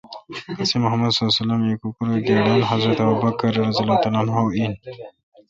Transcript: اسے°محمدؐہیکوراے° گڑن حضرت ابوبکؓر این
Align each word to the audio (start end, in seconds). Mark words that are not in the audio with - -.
اسے°محمدؐہیکوراے° 0.61 2.17
گڑن 2.27 2.59
حضرت 2.71 2.97
ابوبکؓر 3.01 3.55
این 4.57 4.73